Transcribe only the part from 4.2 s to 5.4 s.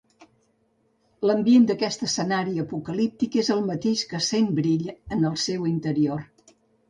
sent Brill en el